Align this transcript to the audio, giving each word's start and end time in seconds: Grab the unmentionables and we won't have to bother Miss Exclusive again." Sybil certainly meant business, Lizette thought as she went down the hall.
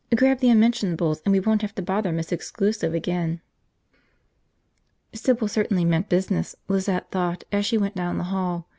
Grab 0.15 0.39
the 0.39 0.49
unmentionables 0.49 1.21
and 1.27 1.31
we 1.31 1.39
won't 1.39 1.61
have 1.61 1.75
to 1.75 1.81
bother 1.83 2.11
Miss 2.11 2.31
Exclusive 2.31 2.95
again." 2.95 3.39
Sybil 5.13 5.47
certainly 5.47 5.85
meant 5.85 6.09
business, 6.09 6.55
Lizette 6.67 7.11
thought 7.11 7.43
as 7.51 7.67
she 7.67 7.77
went 7.77 7.93
down 7.93 8.17
the 8.17 8.23
hall. 8.33 8.67